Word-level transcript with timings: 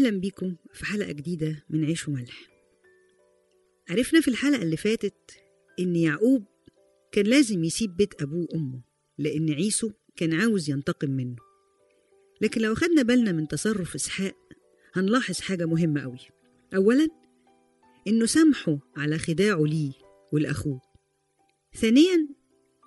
أهلا 0.00 0.18
بيكم 0.20 0.56
في 0.72 0.84
حلقة 0.84 1.12
جديدة 1.12 1.64
من 1.70 1.84
عيش 1.84 2.08
وملح. 2.08 2.48
عرفنا 3.88 4.20
في 4.20 4.28
الحلقة 4.28 4.62
اللي 4.62 4.76
فاتت 4.76 5.30
إن 5.80 5.96
يعقوب 5.96 6.44
كان 7.12 7.26
لازم 7.26 7.64
يسيب 7.64 7.96
بيت 7.96 8.22
أبوه 8.22 8.46
وأمه 8.50 8.80
لأن 9.18 9.50
عيسو 9.50 9.90
كان 10.16 10.34
عاوز 10.34 10.70
ينتقم 10.70 11.10
منه. 11.10 11.36
لكن 12.40 12.60
لو 12.60 12.74
خدنا 12.74 13.02
بالنا 13.02 13.32
من 13.32 13.48
تصرف 13.48 13.94
إسحاق 13.94 14.36
هنلاحظ 14.92 15.40
حاجة 15.40 15.66
مهمة 15.66 16.00
أوي. 16.00 16.18
أولا 16.74 17.08
إنه 18.06 18.26
سامحه 18.26 18.78
على 18.96 19.18
خداعه 19.18 19.62
ليه 19.62 19.92
ولأخوه. 20.32 20.80
ثانيا 21.74 22.28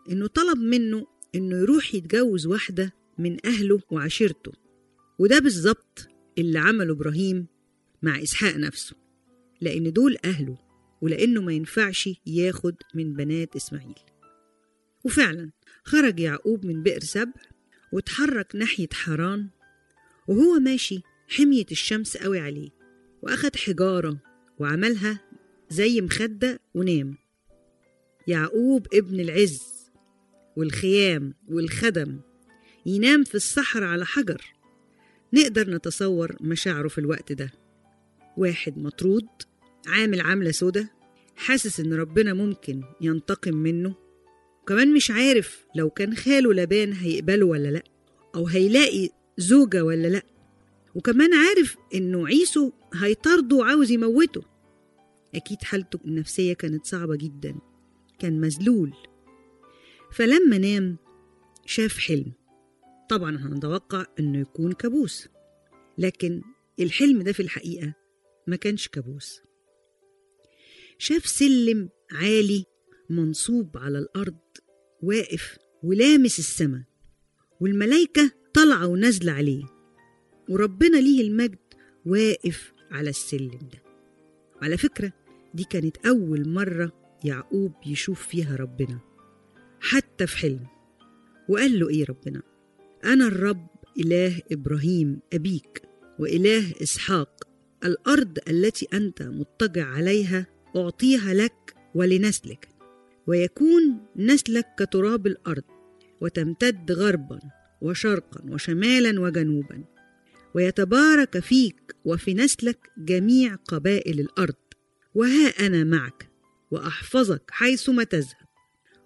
إنه 0.09 0.27
طلب 0.27 0.57
منه 0.57 1.07
إنه 1.35 1.57
يروح 1.57 1.95
يتجوز 1.95 2.47
واحدة 2.47 2.93
من 3.17 3.45
أهله 3.45 3.79
وعشيرته. 3.91 4.51
وده 5.19 5.39
بالظبط 5.39 6.12
اللي 6.37 6.59
عمله 6.59 6.93
إبراهيم 6.93 7.47
مع 8.01 8.21
إسحاق 8.21 8.55
نفسه 8.55 8.95
لأن 9.61 9.93
دول 9.93 10.17
أهله 10.25 10.57
ولأنه 11.01 11.41
ما 11.41 11.53
ينفعش 11.53 12.09
ياخد 12.25 12.75
من 12.95 13.13
بنات 13.13 13.55
إسماعيل. 13.55 13.99
وفعلا 15.03 15.51
خرج 15.83 16.19
يعقوب 16.19 16.65
من 16.65 16.83
بئر 16.83 16.99
سبع 16.99 17.41
واتحرك 17.93 18.55
ناحية 18.55 18.87
حران 18.93 19.49
وهو 20.27 20.59
ماشي 20.59 21.01
حمية 21.27 21.65
الشمس 21.71 22.17
قوي 22.17 22.39
عليه 22.39 22.69
وأخد 23.21 23.55
حجارة 23.55 24.17
وعملها 24.59 25.19
زي 25.69 26.01
مخدة 26.01 26.59
ونام. 26.73 27.17
يعقوب 28.27 28.87
ابن 28.93 29.19
العز 29.19 29.61
والخيام 30.57 31.33
والخدم 31.47 32.19
ينام 32.85 33.23
في 33.23 33.35
الصحراء 33.35 33.89
على 33.89 34.05
حجر 34.05 34.53
نقدر 35.33 35.69
نتصور 35.69 36.35
مشاعره 36.41 36.87
في 36.87 36.97
الوقت 36.97 37.31
ده. 37.31 37.51
واحد 38.37 38.77
مطرود 38.77 39.27
عامل 39.87 40.21
عاملة 40.21 40.51
سودة 40.51 40.91
حاسس 41.35 41.79
إن 41.79 41.93
ربنا 41.93 42.33
ممكن 42.33 42.83
ينتقم 43.01 43.55
منه 43.55 43.95
وكمان 44.61 44.93
مش 44.93 45.11
عارف 45.11 45.65
لو 45.75 45.89
كان 45.89 46.15
خاله 46.15 46.53
لبان 46.53 46.93
هيقبله 46.93 47.45
ولا 47.45 47.67
لأ 47.69 47.83
أو 48.35 48.47
هيلاقي 48.47 49.09
زوجة 49.37 49.83
ولا 49.83 50.07
لأ 50.07 50.23
وكمان 50.95 51.33
عارف 51.33 51.77
إنه 51.95 52.27
عيسو 52.27 52.71
هيطارده 52.93 53.55
وعاوز 53.55 53.91
يموته. 53.91 54.41
أكيد 55.35 55.63
حالته 55.63 55.99
النفسية 56.05 56.53
كانت 56.53 56.85
صعبة 56.85 57.15
جدا 57.15 57.55
كان 58.19 58.41
مذلول. 58.41 58.93
فلما 60.11 60.57
نام 60.57 60.97
شاف 61.65 61.97
حلم. 61.97 62.31
طبعا 63.09 63.37
هنتوقع 63.37 64.05
إنه 64.19 64.39
يكون 64.39 64.71
كابوس 64.71 65.27
لكن 65.97 66.41
الحلم 66.79 67.21
ده 67.21 67.31
في 67.31 67.39
الحقيقة 67.39 67.93
ما 68.47 68.55
كانش 68.55 68.87
كابوس. 68.87 69.41
شاف 70.97 71.25
سلم 71.27 71.89
عالي 72.11 72.65
منصوب 73.09 73.77
على 73.77 73.99
الأرض 73.99 74.37
واقف 75.03 75.57
ولامس 75.83 76.39
السماء 76.39 76.81
والملايكة 77.59 78.31
طالعة 78.53 78.87
ونازلة 78.87 79.31
عليه 79.31 79.63
وربنا 80.49 80.97
ليه 80.97 81.21
المجد 81.21 81.59
واقف 82.05 82.73
على 82.91 83.09
السلم 83.09 83.49
ده. 83.73 83.83
على 84.61 84.77
فكرة 84.77 85.13
دي 85.53 85.63
كانت 85.63 85.97
أول 85.97 86.49
مرة 86.49 86.91
يعقوب 87.23 87.73
يشوف 87.85 88.27
فيها 88.27 88.55
ربنا 88.55 88.99
حتى 89.79 90.27
في 90.27 90.37
حلم. 90.37 90.67
وقال 91.49 91.79
له 91.79 91.89
إيه 91.89 92.05
ربنا؟ 92.09 92.41
أنا 93.05 93.27
الرب 93.27 93.67
إله 93.99 94.41
إبراهيم 94.51 95.19
أبيك 95.33 95.81
وإله 96.19 96.73
إسحاق 96.83 97.43
الأرض 97.85 98.37
التي 98.49 98.87
أنت 98.93 99.21
مضطجع 99.21 99.87
عليها 99.87 100.45
أعطيها 100.75 101.33
لك 101.33 101.75
ولنسلك 101.95 102.69
ويكون 103.27 104.05
نسلك 104.15 104.65
كتراب 104.79 105.27
الأرض 105.27 105.63
وتمتد 106.21 106.91
غربا 106.91 107.39
وشرقا 107.81 108.51
وشمالا 108.51 109.19
وجنوبا 109.21 109.83
ويتبارك 110.55 111.39
فيك 111.39 111.95
وفي 112.05 112.33
نسلك 112.33 112.89
جميع 112.97 113.55
قبائل 113.55 114.19
الأرض 114.19 114.55
وها 115.15 115.47
أنا 115.47 115.83
معك 115.83 116.29
وأحفظك 116.71 117.51
حيثما 117.51 118.03
تذهب 118.03 118.47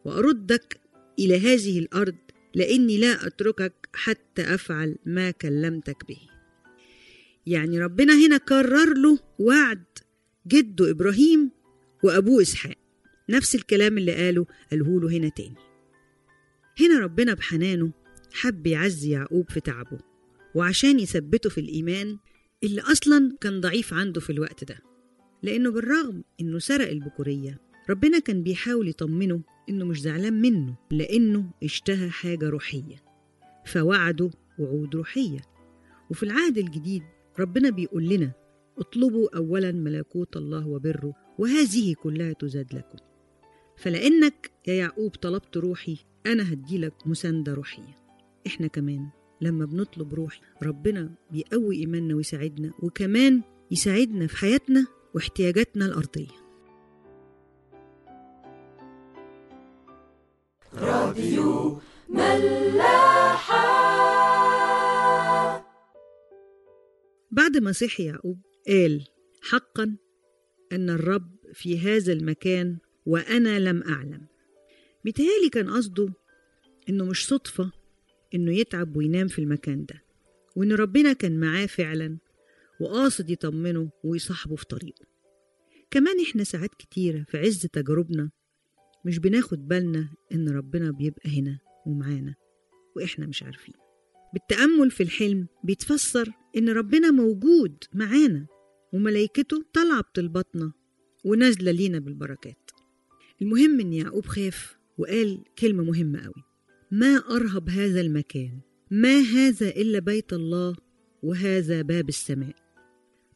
وأردك 0.06 0.82
إلى 1.20 1.40
هذه 1.40 1.80
الأرض 1.80 2.16
لأني 2.58 2.98
لا 2.98 3.28
أتركك 3.28 3.90
حتى 3.94 4.42
أفعل 4.42 4.96
ما 5.06 5.32
كلمتك 5.32 6.08
به. 6.08 6.20
يعني 7.46 7.80
ربنا 7.80 8.26
هنا 8.26 8.38
كرر 8.38 8.94
له 8.94 9.20
وعد 9.40 9.84
جده 10.48 10.92
إبراهيم 10.92 11.52
وأبوه 12.04 12.42
إسحاق. 12.42 12.76
نفس 13.30 13.56
الكلام 13.56 13.98
اللي 13.98 14.12
قاله 14.16 14.46
قاله 14.72 15.02
له 15.02 15.18
هنا 15.18 15.30
تاني. 15.30 15.56
هنا 16.80 17.00
ربنا 17.00 17.34
بحنانه 17.34 17.92
حب 18.32 18.68
يعزي 18.68 19.10
يعقوب 19.12 19.50
في 19.52 19.60
تعبه 19.60 20.00
وعشان 20.56 21.00
يثبته 21.00 21.50
في 21.50 21.62
الإيمان 21.62 22.18
اللي 22.64 22.82
أصلا 22.82 23.38
كان 23.42 23.62
ضعيف 23.62 23.94
عنده 23.94 24.22
في 24.22 24.30
الوقت 24.30 24.64
ده 24.64 24.80
لأنه 25.44 25.72
بالرغم 25.72 26.24
إنه 26.42 26.60
سرق 26.60 26.90
البكورية 26.90 27.67
ربنا 27.90 28.20
كان 28.20 28.44
بيحاول 28.44 28.88
يطمنه 28.88 29.42
إنه 29.70 29.86
مش 29.86 30.02
زعلان 30.02 30.42
منه 30.42 30.76
لأنه 30.92 31.50
اشتهى 31.64 32.10
حاجة 32.10 32.50
روحية. 32.50 33.04
فوعده 33.66 34.30
وعود 34.60 34.96
روحية. 34.96 35.40
وفي 36.12 36.24
العهد 36.24 36.58
الجديد 36.58 37.04
ربنا 37.40 37.70
بيقول 37.70 38.10
لنا 38.10 38.32
اطلبوا 38.78 39.38
أولا 39.38 39.72
ملكوت 39.72 40.38
الله 40.38 40.68
وبره 40.68 41.14
وهذه 41.40 41.94
كلها 41.94 42.34
تزاد 42.34 42.74
لكم. 42.74 42.98
فلأنك 43.78 44.52
يا 44.68 44.74
يعقوب 44.74 45.12
طلبت 45.12 45.58
روحي 45.58 45.98
أنا 46.26 46.54
هديلك 46.54 46.94
مساندة 47.06 47.54
روحية. 47.54 47.98
إحنا 48.48 48.68
كمان 48.68 49.10
لما 49.42 49.66
بنطلب 49.66 50.14
روحي 50.14 50.42
ربنا 50.64 51.16
بيقوي 51.32 51.76
إيماننا 51.76 52.16
ويساعدنا 52.16 52.72
وكمان 52.80 53.42
يساعدنا 53.72 54.28
في 54.28 54.38
حياتنا 54.38 54.88
واحتياجاتنا 55.14 55.86
الأرضية. 55.86 56.47
راديو 61.18 61.82
ملاحة. 62.10 63.68
بعد 67.32 67.58
ما 67.58 67.72
صحي 67.72 68.04
يعقوب 68.06 68.42
قال 68.68 69.08
حقا 69.42 69.98
أن 70.72 70.90
الرب 70.90 71.36
في 71.54 71.80
هذا 71.80 72.14
المكان 72.14 72.78
وأنا 73.06 73.60
لم 73.60 73.84
أعلم. 73.84 74.28
بيتهيألي 75.04 75.50
كان 75.50 75.70
قصده 75.70 76.14
إنه 76.90 77.06
مش 77.06 77.28
صدفة 77.28 77.72
إنه 78.36 78.54
يتعب 78.56 78.96
وينام 78.96 79.28
في 79.28 79.40
المكان 79.40 79.86
ده 79.86 80.04
وإن 80.56 80.72
ربنا 80.74 81.14
كان 81.14 81.40
معاه 81.40 81.66
فعلا 81.66 82.18
وقاصد 82.80 83.30
يطمنه 83.30 83.90
ويصاحبه 84.04 84.56
في 84.56 84.66
طريقه. 84.66 85.06
كمان 85.92 86.22
إحنا 86.30 86.44
ساعات 86.44 86.76
كتيرة 86.76 87.26
في 87.28 87.38
عز 87.38 87.66
تجاربنا 87.66 88.30
مش 89.08 89.20
بناخد 89.20 89.68
بالنا 89.68 90.10
إن 90.34 90.50
ربنا 90.50 90.92
بيبقى 90.92 91.40
هنا 91.40 91.60
ومعانا 91.86 92.36
وإحنا 92.96 93.28
مش 93.28 93.44
عارفين. 93.44 93.74
بالتأمل 94.34 94.92
في 94.92 95.04
الحلم 95.04 95.48
بيتفسر 95.64 96.32
إن 96.58 96.70
ربنا 96.70 97.12
موجود 97.12 97.84
معانا 97.94 98.48
وملايكته 98.94 99.64
طالعة 99.74 100.02
بطلباتنا 100.02 100.72
ونازلة 101.26 101.72
لينا 101.72 102.00
بالبركات. 102.00 102.72
المهم 103.42 103.80
إن 103.80 103.94
يعقوب 103.94 104.26
خاف 104.26 104.78
وقال 104.98 105.44
كلمة 105.60 105.84
مهمة 105.84 106.20
قوي. 106.24 106.44
ما 106.92 107.16
أرهب 107.36 107.70
هذا 107.70 108.02
المكان؟ 108.02 108.60
ما 108.92 109.20
هذا 109.20 109.68
إلا 109.68 110.00
بيت 110.00 110.34
الله 110.34 110.76
وهذا 111.24 111.82
باب 111.82 112.10
السماء. 112.10 112.56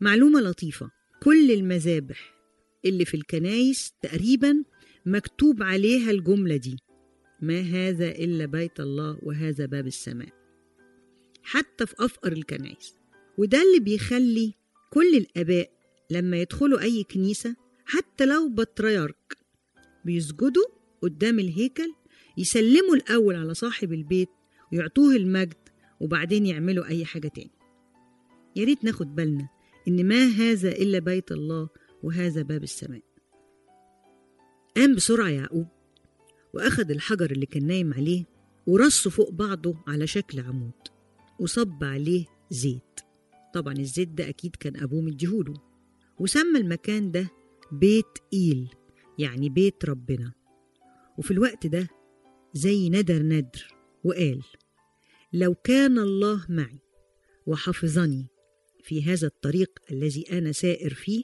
معلومة 0.01 0.41
لطيفة 0.41 0.91
كل 1.23 1.51
المذابح 1.51 2.33
اللي 2.85 3.05
في 3.05 3.13
الكنايس 3.13 3.91
تقريبا 4.01 4.63
مكتوب 5.05 5.63
عليها 5.63 6.11
الجملة 6.11 6.55
دي. 6.55 6.77
ما 7.41 7.61
هذا 7.61 8.09
إلا 8.09 8.45
بيت 8.45 8.79
الله 8.79 9.19
وهذا 9.23 9.65
باب 9.65 9.87
السماء. 9.87 10.29
حتى 11.43 11.85
في 11.85 11.95
أفقر 11.99 12.31
الكنايس 12.31 12.95
وده 13.37 13.61
اللي 13.61 13.79
بيخلي 13.79 14.53
كل 14.93 15.15
الآباء 15.15 15.71
لما 16.09 16.37
يدخلوا 16.37 16.81
أي 16.81 17.03
كنيسة 17.03 17.55
حتى 17.85 18.25
لو 18.25 18.49
بطريرك 18.49 19.37
بيسجدوا 20.05 20.65
قدام 21.01 21.39
الهيكل 21.39 21.93
يسلموا 22.37 22.95
الأول 22.95 23.35
على 23.35 23.53
صاحب 23.53 23.93
البيت 23.93 24.29
ويعطوه 24.73 25.15
المجد 25.15 25.57
وبعدين 25.99 26.45
يعملوا 26.45 26.85
أي 26.85 27.05
حاجة 27.05 27.27
تاني. 27.27 27.51
يا 28.55 28.65
ريت 28.65 28.83
ناخد 28.83 29.15
بالنا 29.15 29.49
إن 29.87 30.07
ما 30.07 30.25
هذا 30.25 30.69
إلا 30.71 30.99
بيت 30.99 31.31
الله 31.31 31.69
وهذا 32.03 32.41
باب 32.41 32.63
السماء. 32.63 33.01
قام 34.77 34.95
بسرعة 34.95 35.29
يعقوب 35.29 35.67
وأخد 36.53 36.91
الحجر 36.91 37.31
اللي 37.31 37.45
كان 37.45 37.67
نايم 37.67 37.93
عليه 37.93 38.25
ورصه 38.67 39.09
فوق 39.09 39.29
بعضه 39.31 39.75
على 39.87 40.07
شكل 40.07 40.39
عمود 40.39 40.71
وصب 41.39 41.83
عليه 41.83 42.25
زيت. 42.49 42.99
طبعا 43.53 43.73
الزيت 43.73 44.09
ده 44.09 44.29
أكيد 44.29 44.55
كان 44.55 44.77
أبوه 44.83 45.01
مديهوله. 45.01 45.53
وسمى 46.19 46.59
المكان 46.59 47.11
ده 47.11 47.27
بيت 47.71 48.17
إيل 48.33 48.69
يعني 49.19 49.49
بيت 49.49 49.85
ربنا. 49.85 50.33
وفي 51.17 51.31
الوقت 51.31 51.67
ده 51.67 51.87
زي 52.53 52.89
ندر 52.89 53.23
ندر 53.23 53.67
وقال 54.03 54.41
لو 55.33 55.55
كان 55.55 55.99
الله 55.99 56.45
معي 56.49 56.79
وحفظني 57.45 58.27
في 58.83 59.03
هذا 59.03 59.27
الطريق 59.27 59.79
الذي 59.91 60.25
أنا 60.31 60.51
سائر 60.51 60.93
فيه 60.93 61.23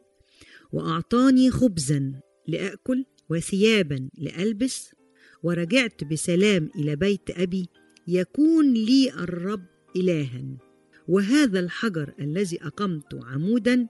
وأعطاني 0.72 1.52
خبزا 1.52 2.22
لأكل 2.48 3.06
وثيابا 3.30 4.10
لألبس 4.18 4.96
ورجعت 5.44 6.04
بسلام 6.04 6.70
إلى 6.76 6.96
بيت 6.96 7.30
أبي 7.30 7.70
يكون 8.08 8.74
لي 8.74 9.14
الرب 9.14 9.66
إلها. 9.96 10.58
وهذا 11.08 11.60
الحجر 11.60 12.14
الذي 12.20 12.64
أقمت 12.64 13.14
عمودا 13.14 13.88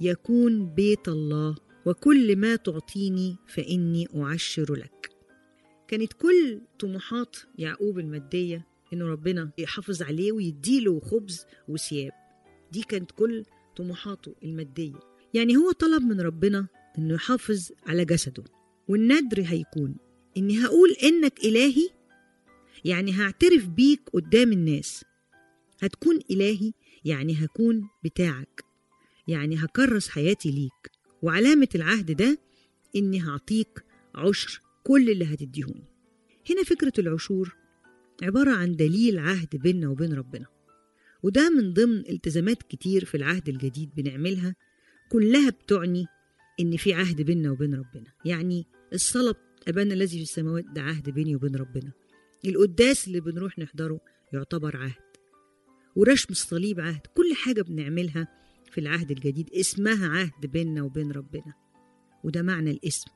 يكون 0.00 0.74
بيت 0.74 1.08
الله 1.08 1.56
وكل 1.86 2.36
ما 2.36 2.56
تعطيني 2.56 3.36
فإني 3.48 4.08
أعشر 4.16 4.74
لك. 4.74 5.10
كانت 5.88 6.12
كل 6.12 6.60
طموحات 6.78 7.36
يعقوب 7.58 7.98
المادية 7.98 8.66
إنه 8.92 9.06
ربنا 9.06 9.50
يحافظ 9.58 10.02
عليه 10.02 10.32
ويديله 10.32 11.00
خبز 11.00 11.46
وثياب. 11.68 12.12
دي 12.72 12.82
كانت 12.82 13.10
كل 13.10 13.44
طموحاته 13.76 14.34
المادية. 14.44 15.00
يعني 15.34 15.56
هو 15.56 15.70
طلب 15.70 16.02
من 16.02 16.20
ربنا 16.20 16.66
إنه 16.98 17.14
يحافظ 17.14 17.70
على 17.86 18.04
جسده. 18.04 18.44
والندر 18.88 19.42
هيكون. 19.46 19.96
إني 20.36 20.64
هقول 20.64 20.90
إنك 21.02 21.38
إلهي 21.44 21.88
يعني 22.84 23.12
هعترف 23.12 23.68
بيك 23.68 24.00
قدام 24.12 24.52
الناس. 24.52 25.04
هتكون 25.82 26.18
إلهي 26.30 26.72
يعني 27.04 27.44
هكون 27.44 27.88
بتاعك. 28.04 28.64
يعني 29.28 29.56
هكرس 29.64 30.08
حياتي 30.08 30.50
ليك. 30.50 30.90
وعلامة 31.22 31.68
العهد 31.74 32.12
ده 32.12 32.38
إني 32.96 33.22
هعطيك 33.22 33.84
عشر 34.14 34.60
كل 34.84 35.10
اللي 35.10 35.24
هتديهوني 35.24 35.84
هنا 36.50 36.62
فكرة 36.62 36.92
العشور 36.98 37.56
عبارة 38.22 38.50
عن 38.50 38.76
دليل 38.76 39.18
عهد 39.18 39.56
بيننا 39.56 39.88
وبين 39.88 40.12
ربنا. 40.12 40.46
وده 41.22 41.50
من 41.50 41.72
ضمن 41.72 41.98
التزامات 41.98 42.62
كتير 42.62 43.04
في 43.04 43.16
العهد 43.16 43.48
الجديد 43.48 43.90
بنعملها 43.96 44.54
كلها 45.08 45.50
بتعني 45.50 46.06
إن 46.60 46.76
في 46.76 46.94
عهد 46.94 47.22
بيننا 47.22 47.50
وبين 47.50 47.74
ربنا. 47.74 48.12
يعني 48.24 48.66
الصلاة 48.92 49.34
أبانا 49.68 49.94
الذي 49.94 50.16
في 50.16 50.22
السماوات 50.22 50.64
ده 50.64 50.82
عهد 50.82 51.10
بيني 51.10 51.36
وبين 51.36 51.56
ربنا. 51.56 51.92
القداس 52.44 53.06
اللي 53.06 53.20
بنروح 53.20 53.58
نحضره 53.58 54.00
يعتبر 54.32 54.76
عهد. 54.76 55.06
ورشم 55.96 56.26
الصليب 56.30 56.80
عهد. 56.80 57.00
كل 57.14 57.34
حاجة 57.34 57.62
بنعملها 57.62 58.28
في 58.70 58.80
العهد 58.80 59.10
الجديد. 59.10 59.50
اسمها 59.52 60.08
عهد 60.08 60.46
بيننا 60.46 60.82
وبين 60.82 61.12
ربنا. 61.12 61.54
وده 62.24 62.42
معنى 62.42 62.70
الاسم. 62.70 63.10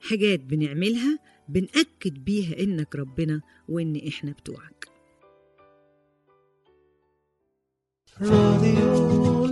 حاجات 0.00 0.40
بنعملها 0.40 1.18
بنأكد 1.48 2.24
بيها 2.24 2.60
إنك 2.60 2.96
ربنا 2.96 3.40
وإن 3.68 3.96
إحنا 4.08 4.32
بتوعك. 4.32 4.88
راديو 8.20 9.44